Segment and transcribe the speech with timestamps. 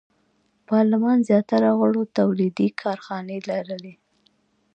[0.69, 3.93] پارلمان زیاتره غړو تولیدي کارخانې لرلې.